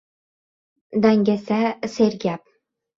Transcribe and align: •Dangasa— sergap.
•Dangasa— 1.05 1.61
sergap. 1.99 2.41